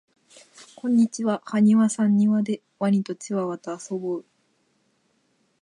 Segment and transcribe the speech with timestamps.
[0.75, 4.25] こんにちははにわさんにわでワニとチワワとあそぼう